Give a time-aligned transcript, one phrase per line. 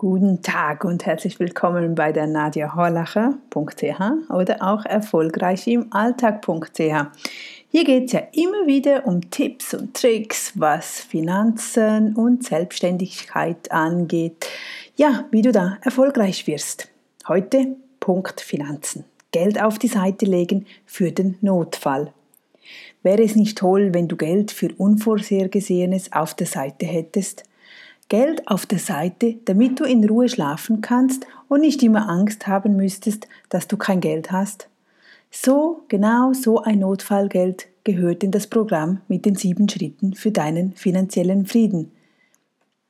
[0.00, 6.80] Guten Tag und herzlich willkommen bei der nadiahorlacher.ch oder auch erfolgreich im Alltag.ch.
[7.68, 14.46] Hier geht es ja immer wieder um Tipps und Tricks, was Finanzen und Selbstständigkeit angeht.
[14.96, 16.88] Ja, wie du da erfolgreich wirst.
[17.28, 19.04] Heute Punkt Finanzen.
[19.32, 22.14] Geld auf die Seite legen für den Notfall.
[23.02, 27.44] Wäre es nicht toll, wenn du Geld für Unvorhergesehenes auf der Seite hättest?
[28.10, 32.76] Geld auf der Seite, damit du in Ruhe schlafen kannst und nicht immer Angst haben
[32.76, 34.68] müsstest, dass du kein Geld hast.
[35.30, 40.72] So, genau so ein Notfallgeld gehört in das Programm mit den sieben Schritten für deinen
[40.72, 41.92] finanziellen Frieden.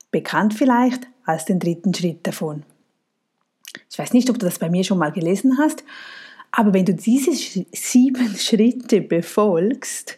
[0.09, 2.63] Bekannt vielleicht als den dritten Schritt davon.
[3.91, 5.83] Ich weiß nicht, ob du das bei mir schon mal gelesen hast,
[6.51, 7.31] aber wenn du diese
[7.71, 10.17] sieben Schritte befolgst,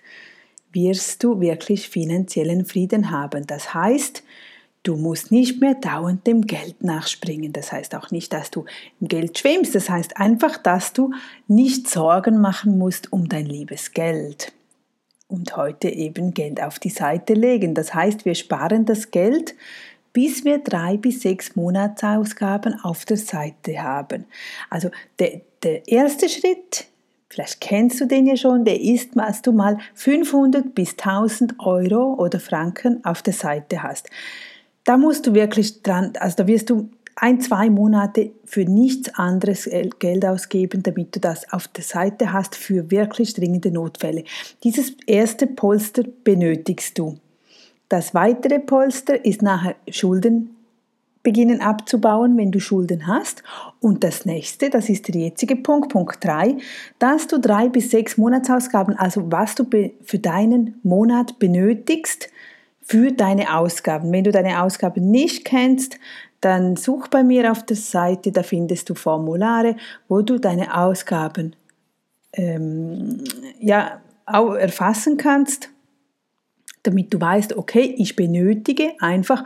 [0.71, 3.45] wirst du wirklich finanziellen Frieden haben.
[3.45, 4.23] Das heißt,
[4.83, 7.53] Du musst nicht mehr dauernd dem Geld nachspringen.
[7.53, 8.65] Das heißt auch nicht, dass du
[8.99, 9.73] im Geld schwimmst.
[9.75, 11.13] Das heißt einfach, dass du
[11.47, 14.51] nicht Sorgen machen musst um dein liebes Geld.
[15.29, 17.73] Und heute eben Geld auf die Seite legen.
[17.73, 19.55] Das heißt, wir sparen das Geld,
[20.11, 24.25] bis wir drei bis sechs Monatsausgaben auf der Seite haben.
[24.69, 26.87] Also der, der erste Schritt
[27.29, 32.13] vielleicht kennst du den ja schon, der ist, dass du mal 500 bis 1000 Euro
[32.13, 34.07] oder Franken auf der Seite hast
[34.83, 39.69] da musst du wirklich dran, also da wirst du ein, zwei Monate für nichts anderes
[39.99, 44.23] Geld ausgeben, damit du das auf der Seite hast für wirklich dringende Notfälle.
[44.63, 47.17] Dieses erste Polster benötigst du.
[47.87, 50.55] Das weitere Polster ist nachher Schulden
[51.21, 53.43] beginnen abzubauen, wenn du Schulden hast.
[53.79, 56.57] Und das nächste, das ist der jetzige Punkt, Punkt 3,
[56.99, 59.65] dass du drei bis sechs Monatsausgaben, also was du
[60.03, 62.29] für deinen Monat benötigst,
[62.83, 64.11] für deine Ausgaben.
[64.11, 65.97] Wenn du deine Ausgaben nicht kennst,
[66.41, 69.77] dann such bei mir auf der Seite, da findest du Formulare,
[70.09, 71.55] wo du deine Ausgaben
[72.33, 73.23] ähm,
[73.59, 75.69] ja, auch erfassen kannst,
[76.83, 79.45] damit du weißt, okay, ich benötige einfach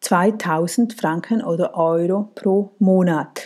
[0.00, 3.42] 2000 Franken oder Euro pro Monat.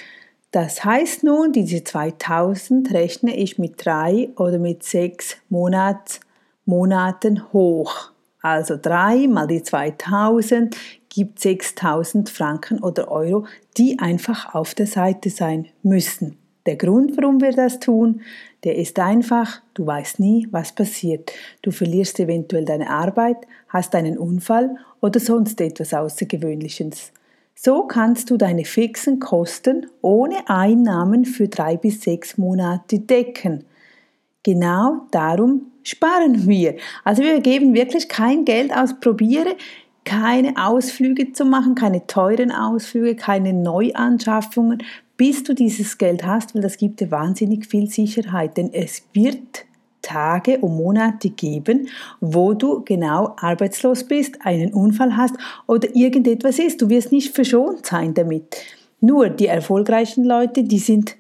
[0.53, 6.21] Das heißt nun, diese 2000 rechne ich mit drei oder mit sechs Monats,
[6.65, 8.11] Monaten hoch.
[8.43, 10.77] Also 3 mal die 2000
[11.09, 13.47] gibt 6000 Franken oder Euro,
[13.77, 16.39] die einfach auf der Seite sein müssen.
[16.67, 18.21] Der Grund, warum wir das tun,
[18.65, 21.33] der ist einfach, du weißt nie, was passiert.
[21.62, 27.12] Du verlierst eventuell deine Arbeit, hast einen Unfall oder sonst etwas Außergewöhnliches.
[27.55, 33.65] So kannst du deine fixen Kosten ohne Einnahmen für drei bis sechs Monate decken.
[34.43, 36.77] Genau darum sparen wir.
[37.05, 39.57] Also wir geben wirklich kein Geld aus, probiere
[40.05, 44.83] keine Ausflüge zu machen, keine teuren Ausflüge, keine Neuanschaffungen,
[45.17, 49.67] bis du dieses Geld hast, weil das gibt dir wahnsinnig viel Sicherheit, denn es wird
[50.03, 51.89] Tage und Monate geben,
[52.21, 55.35] wo du genau arbeitslos bist, einen Unfall hast
[55.67, 56.81] oder irgendetwas ist.
[56.81, 58.57] Du wirst nicht verschont sein damit.
[59.01, 61.17] Nur die erfolgreichen Leute, die sind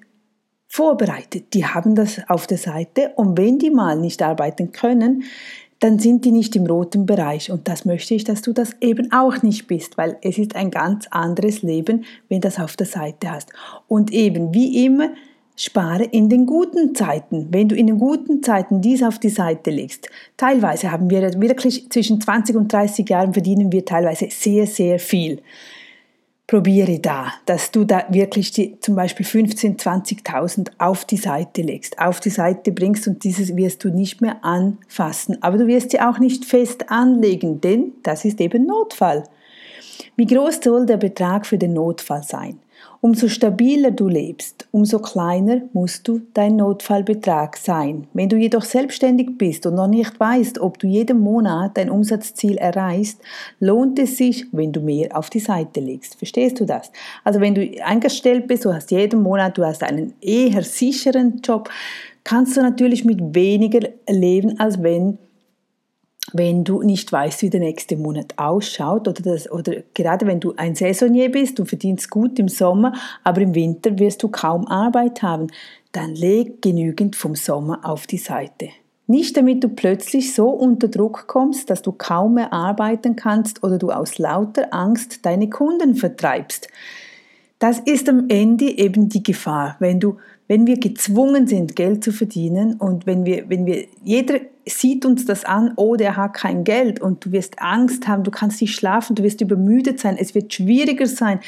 [0.70, 1.52] vorbereitet.
[1.52, 5.24] Die haben das auf der Seite und wenn die mal nicht arbeiten können,
[5.80, 7.50] dann sind die nicht im roten Bereich.
[7.50, 10.70] Und das möchte ich, dass du das eben auch nicht bist, weil es ist ein
[10.70, 13.50] ganz anderes Leben, wenn du das auf der Seite hast.
[13.88, 15.10] Und eben, wie immer,
[15.56, 17.48] spare in den guten Zeiten.
[17.50, 21.90] Wenn du in den guten Zeiten dies auf die Seite legst, teilweise haben wir wirklich
[21.90, 25.42] zwischen 20 und 30 Jahren verdienen wir teilweise sehr, sehr viel
[26.50, 29.78] probiere da, dass du da wirklich die, zum Beispiel 15.000,
[30.24, 34.44] 20.000 auf die Seite legst, auf die Seite bringst und dieses wirst du nicht mehr
[34.44, 35.40] anfassen.
[35.44, 39.22] Aber du wirst sie auch nicht fest anlegen, denn das ist eben Notfall.
[40.16, 42.58] Wie groß soll der Betrag für den Notfall sein?
[43.02, 48.06] Umso stabiler du lebst, umso kleiner musst du dein Notfallbetrag sein.
[48.12, 52.58] Wenn du jedoch selbstständig bist und noch nicht weißt, ob du jeden Monat dein Umsatzziel
[52.58, 53.20] erreichst,
[53.58, 56.16] lohnt es sich, wenn du mehr auf die Seite legst.
[56.16, 56.92] Verstehst du das?
[57.24, 61.70] Also wenn du eingestellt bist, du hast jeden Monat, du hast einen eher sicheren Job,
[62.22, 65.16] kannst du natürlich mit weniger leben, als wenn
[66.34, 70.54] wenn du nicht weißt, wie der nächste Monat ausschaut oder, das, oder gerade wenn du
[70.56, 72.92] ein Saisonier bist, du verdienst gut im Sommer,
[73.24, 75.48] aber im Winter wirst du kaum Arbeit haben,
[75.92, 78.68] dann leg genügend vom Sommer auf die Seite.
[79.06, 83.76] Nicht damit du plötzlich so unter Druck kommst, dass du kaum mehr arbeiten kannst oder
[83.76, 86.68] du aus lauter Angst deine Kunden vertreibst.
[87.58, 90.16] Das ist am Ende eben die Gefahr, wenn du
[90.50, 95.24] wenn wir gezwungen sind, Geld zu verdienen und wenn wir, wenn wir, jeder sieht uns
[95.24, 98.74] das an, oh, der hat kein Geld und du wirst Angst haben, du kannst nicht
[98.74, 101.40] schlafen, du wirst übermüdet sein, es wird schwieriger sein,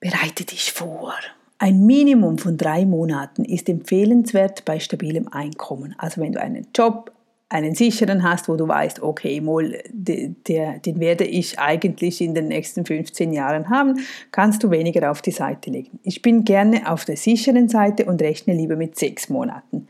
[0.00, 1.14] bereite dich vor.
[1.58, 5.94] Ein Minimum von drei Monaten ist empfehlenswert bei stabilem Einkommen.
[5.96, 7.12] Also wenn du einen Job,
[7.48, 12.48] einen sicheren hast, wo du weißt, okay, mal, der, den werde ich eigentlich in den
[12.48, 14.00] nächsten 15 Jahren haben,
[14.32, 15.98] kannst du weniger auf die Seite legen.
[16.02, 19.86] Ich bin gerne auf der sicheren Seite und rechne lieber mit sechs Monaten.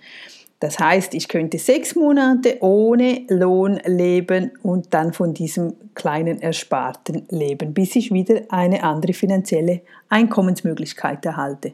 [0.60, 7.26] Das heißt, ich könnte sechs Monate ohne Lohn leben und dann von diesem kleinen Ersparten
[7.28, 11.72] leben, bis ich wieder eine andere finanzielle Einkommensmöglichkeit erhalte.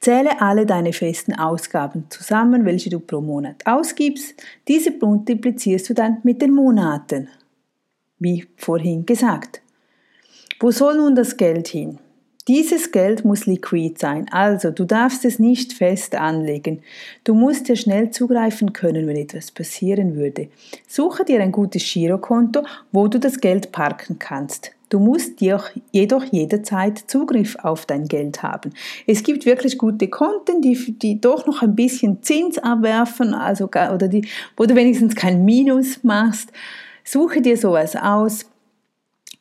[0.00, 4.34] Zähle alle deine festen Ausgaben zusammen, welche du pro Monat ausgibst.
[4.68, 7.28] Diese multiplizierst du dann mit den Monaten.
[8.18, 9.60] Wie vorhin gesagt.
[10.58, 11.98] Wo soll nun das Geld hin?
[12.48, 16.80] Dieses Geld muss liquid sein, also du darfst es nicht fest anlegen.
[17.24, 20.48] Du musst dir schnell zugreifen können, wenn etwas passieren würde.
[20.86, 22.62] Suche dir ein gutes Girokonto,
[22.92, 24.70] wo du das Geld parken kannst.
[24.90, 28.72] Du musst jedoch jederzeit Zugriff auf dein Geld haben.
[29.08, 34.06] Es gibt wirklich gute Konten, die, die doch noch ein bisschen Zins abwerfen, also, oder
[34.06, 34.24] die,
[34.56, 36.52] wo du wenigstens kein Minus machst.
[37.02, 38.46] Suche dir sowas aus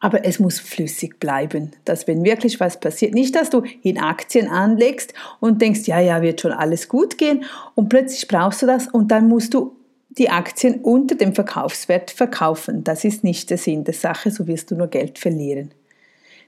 [0.05, 4.47] aber es muss flüssig bleiben, dass wenn wirklich was passiert, nicht, dass du in Aktien
[4.47, 7.43] anlegst und denkst, ja, ja, wird schon alles gut gehen
[7.73, 9.75] und plötzlich brauchst du das und dann musst du
[10.09, 12.83] die Aktien unter dem Verkaufswert verkaufen.
[12.83, 15.71] Das ist nicht der Sinn der Sache, so wirst du nur Geld verlieren.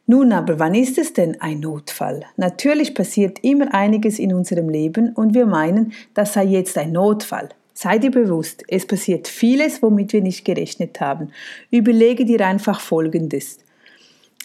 [0.06, 2.26] Nun aber, wann ist es denn ein Notfall?
[2.36, 7.50] Natürlich passiert immer einiges in unserem Leben und wir meinen, das sei jetzt ein Notfall.
[7.80, 11.30] Sei dir bewusst, es passiert vieles, womit wir nicht gerechnet haben.
[11.70, 13.60] Überlege dir einfach Folgendes.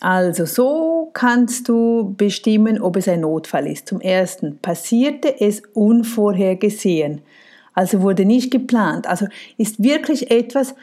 [0.00, 3.88] Also so kannst du bestimmen, ob es ein Notfall ist.
[3.88, 7.22] Zum Ersten, passierte es unvorhergesehen,
[7.72, 9.06] also wurde nicht geplant.
[9.06, 10.74] Also ist wirklich etwas,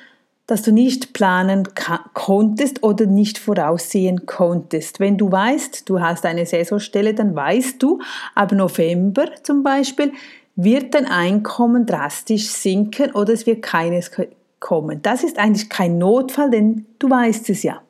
[0.47, 1.67] das du nicht planen
[2.15, 4.99] konntest oder nicht voraussehen konntest.
[4.99, 7.99] Wenn du weißt, du hast eine Saisonstelle, dann weißt du,
[8.33, 10.13] ab November zum Beispiel
[10.63, 14.11] wird dein Einkommen drastisch sinken oder es wird keines
[14.59, 15.01] kommen.
[15.01, 17.81] Das ist eigentlich kein Notfall, denn du weißt es ja.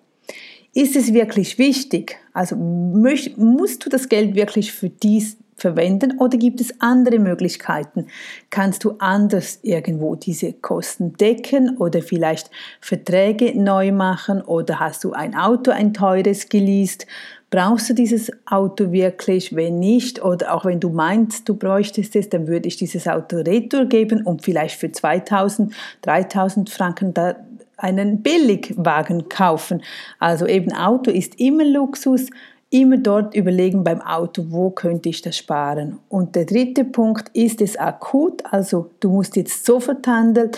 [0.74, 2.18] Ist es wirklich wichtig?
[2.32, 8.08] Also musst du das Geld wirklich für dies verwenden oder gibt es andere Möglichkeiten?
[8.50, 12.50] Kannst du anders irgendwo diese Kosten decken oder vielleicht
[12.82, 17.06] Verträge neu machen oder hast du ein Auto, ein teures geleast
[17.52, 19.56] Brauchst du dieses Auto wirklich?
[19.56, 23.38] Wenn nicht, oder auch wenn du meinst, du bräuchtest es, dann würde ich dieses Auto
[23.38, 25.74] retour geben und vielleicht für 2000,
[26.04, 27.36] 3000 Franken da
[27.78, 29.82] einen Billigwagen kaufen.
[30.20, 32.30] Also eben Auto ist immer Luxus,
[32.70, 36.00] immer dort überlegen beim Auto, wo könnte ich das sparen.
[36.08, 40.52] Und der dritte Punkt, ist es akut, also du musst jetzt sofort handeln,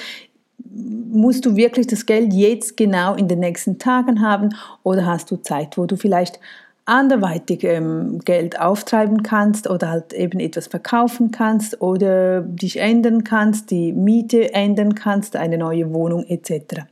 [0.63, 4.49] musst du wirklich das Geld jetzt genau in den nächsten Tagen haben
[4.83, 6.39] oder hast du Zeit, wo du vielleicht
[6.85, 13.71] anderweitig ähm, Geld auftreiben kannst oder halt eben etwas verkaufen kannst oder dich ändern kannst,
[13.71, 16.83] die Miete ändern kannst, eine neue Wohnung etc.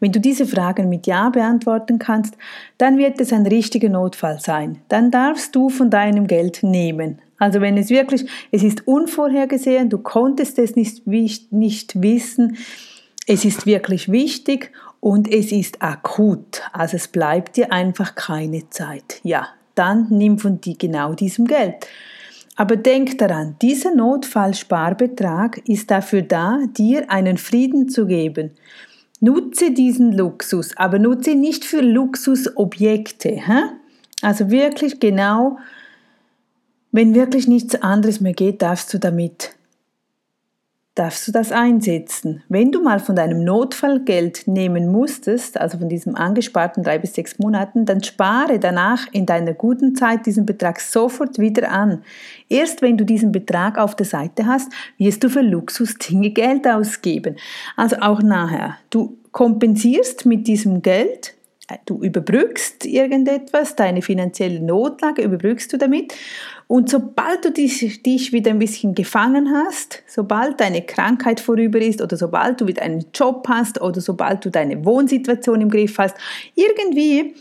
[0.00, 2.36] Wenn du diese Fragen mit Ja beantworten kannst,
[2.78, 4.78] dann wird es ein richtiger Notfall sein.
[4.88, 7.20] Dann darfst du von deinem Geld nehmen.
[7.38, 12.56] Also wenn es wirklich, es ist unvorhergesehen, du konntest es nicht, nicht wissen,
[13.26, 19.20] es ist wirklich wichtig und es ist akut, also es bleibt dir einfach keine Zeit.
[19.22, 21.86] Ja, dann nimm von dir genau diesem Geld.
[22.56, 28.50] Aber denk daran, dieser Notfallsparbetrag ist dafür da, dir einen Frieden zu geben.
[29.20, 33.30] Nutze diesen Luxus, aber nutze ihn nicht für Luxusobjekte.
[33.30, 33.62] Hä?
[34.22, 35.58] Also wirklich genau,
[36.92, 39.50] wenn wirklich nichts anderes mehr geht, darfst du damit
[40.98, 42.42] darfst du das einsetzen.
[42.48, 47.38] Wenn du mal von deinem Notfallgeld nehmen musstest, also von diesem angesparten drei bis sechs
[47.38, 52.02] Monaten, dann spare danach in deiner guten Zeit diesen Betrag sofort wieder an.
[52.48, 57.36] Erst wenn du diesen Betrag auf der Seite hast, wirst du für Luxusdinge Geld ausgeben.
[57.76, 58.76] Also auch nachher.
[58.90, 61.34] Du kompensierst mit diesem Geld
[61.84, 66.14] du überbrückst irgendetwas, deine finanzielle Notlage überbrückst du damit
[66.66, 72.02] und sobald du dich, dich wieder ein bisschen gefangen hast, sobald deine Krankheit vorüber ist
[72.02, 76.16] oder sobald du wieder einen Job hast oder sobald du deine Wohnsituation im Griff hast,
[76.54, 77.34] irgendwie,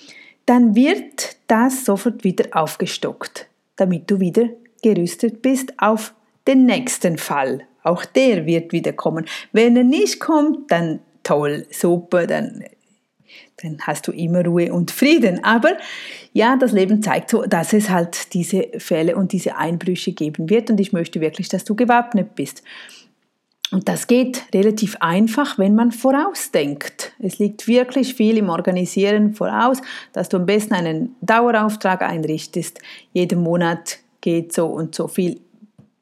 [0.45, 4.49] dann wird das sofort wieder aufgestockt, damit du wieder
[4.81, 6.13] gerüstet bist auf
[6.47, 7.63] den nächsten Fall.
[7.83, 9.25] Auch der wird wieder kommen.
[9.51, 12.63] Wenn er nicht kommt, dann toll, super, dann
[13.61, 15.43] dann hast du immer Ruhe und Frieden.
[15.43, 15.77] Aber
[16.33, 20.69] ja, das Leben zeigt so, dass es halt diese Fälle und diese Einbrüche geben wird
[20.69, 22.63] und ich möchte wirklich, dass du gewappnet bist.
[23.69, 27.11] Und das geht relativ einfach, wenn man vorausdenkt.
[27.19, 29.81] Es liegt wirklich viel im Organisieren voraus,
[30.13, 32.79] dass du am besten einen Dauerauftrag einrichtest.
[33.11, 35.41] Jeden Monat geht so und so viel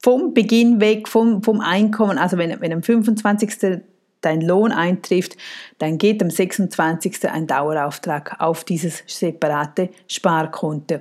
[0.04, 2.20] vom Beginn weg, vom, vom Einkommen.
[2.20, 3.82] Also wenn, wenn am 25.
[4.26, 5.38] dein Lohn eintrifft,
[5.78, 7.30] dann geht am 26.
[7.30, 11.00] ein Dauerauftrag auf dieses separate Sparkonto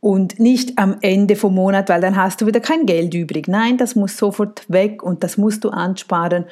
[0.00, 3.48] und nicht am Ende vom Monat, weil dann hast du wieder kein Geld übrig.
[3.48, 6.46] Nein, das muss sofort weg und das musst du ansparen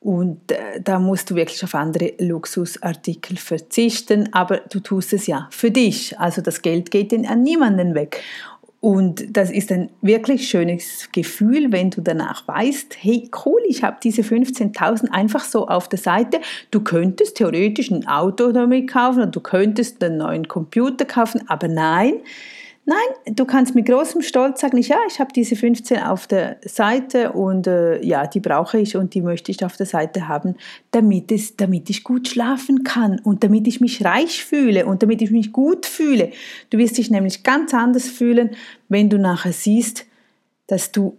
[0.00, 5.48] und äh, da musst du wirklich auf andere Luxusartikel verzichten, aber du tust es ja
[5.50, 6.18] für dich.
[6.18, 8.22] Also das Geld geht an niemanden weg.
[8.80, 13.98] Und das ist ein wirklich schönes Gefühl, wenn du danach weißt, hey cool, ich habe
[14.02, 16.40] diese 15.000 einfach so auf der Seite.
[16.70, 21.68] Du könntest theoretisch ein Auto damit kaufen und du könntest einen neuen Computer kaufen, aber
[21.68, 22.14] nein,
[22.90, 27.30] Nein, du kannst mit großem Stolz sagen, ja, ich habe diese 15 auf der Seite
[27.30, 30.56] und äh, ja, die brauche ich und die möchte ich auf der Seite haben,
[30.90, 35.22] damit, es, damit ich gut schlafen kann und damit ich mich reich fühle und damit
[35.22, 36.32] ich mich gut fühle.
[36.70, 38.56] Du wirst dich nämlich ganz anders fühlen,
[38.88, 40.04] wenn du nachher siehst,
[40.66, 41.16] dass du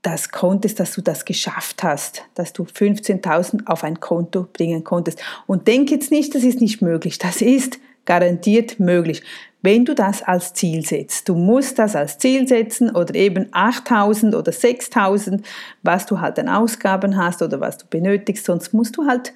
[0.00, 5.22] das konntest, dass du das geschafft hast, dass du 15.000 auf ein Konto bringen konntest.
[5.46, 7.18] Und denk jetzt nicht, das ist nicht möglich.
[7.18, 9.22] Das ist garantiert möglich
[9.62, 11.28] wenn du das als Ziel setzt.
[11.28, 15.46] Du musst das als Ziel setzen oder eben 8000 oder 6000,
[15.82, 19.32] was du halt an Ausgaben hast oder was du benötigst, sonst musst du halt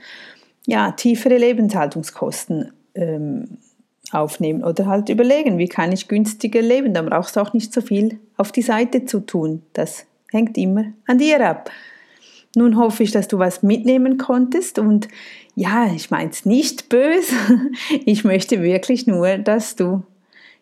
[0.66, 3.58] ja, tiefere Lebenshaltungskosten ähm,
[4.12, 6.94] aufnehmen oder halt überlegen, wie kann ich günstiger leben.
[6.94, 9.62] Dann brauchst du auch nicht so viel auf die Seite zu tun.
[9.72, 11.70] Das hängt immer an dir ab.
[12.56, 15.08] Nun hoffe ich, dass du was mitnehmen konntest und
[15.56, 17.34] ja, ich meine es nicht böse.
[18.06, 20.04] Ich möchte wirklich nur, dass du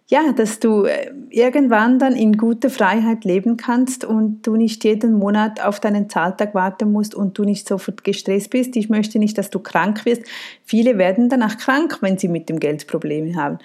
[0.08, 5.14] ja, dass du äh, irgendwann dann in guter Freiheit leben kannst und du nicht jeden
[5.14, 8.76] Monat auf deinen Zahltag warten musst und du nicht sofort gestresst bist.
[8.76, 10.22] Ich möchte nicht, dass du krank wirst.
[10.64, 13.58] Viele werden danach krank, wenn sie mit dem Geld Probleme haben.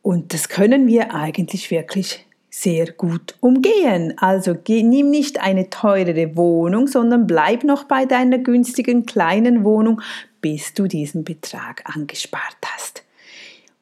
[0.00, 4.14] Und das können wir eigentlich wirklich sehr gut umgehen.
[4.18, 10.02] Also nimm nicht eine teurere Wohnung, sondern bleib noch bei deiner günstigen kleinen Wohnung,
[10.40, 13.04] bis du diesen Betrag angespart hast.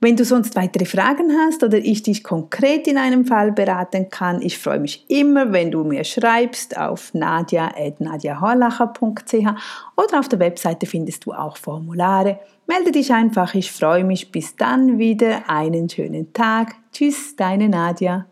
[0.02, 4.40] Wenn du sonst weitere Fragen hast oder ich dich konkret in einem Fall beraten kann,
[4.40, 11.26] ich freue mich immer, wenn du mir schreibst auf nadia.nadiahorlacher.ch oder auf der Webseite findest
[11.26, 12.40] du auch Formulare.
[12.66, 14.33] Melde dich einfach, ich freue mich.
[14.33, 16.76] Bis dann wieder, einen schönen Tag.
[16.92, 18.25] Tschüss, deine Nadia.